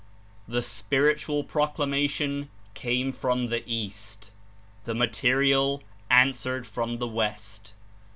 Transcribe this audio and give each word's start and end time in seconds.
The 0.47 0.63
spiritual 0.63 1.43
pro 1.43 1.67
clamation 1.67 2.47
came 2.73 3.11
from 3.11 3.49
the 3.49 3.61
East; 3.71 4.31
the 4.85 4.95
material 4.95 5.83
answered 6.09 6.65
from 6.65 6.97
the 6.97 7.07
West. 7.07 7.73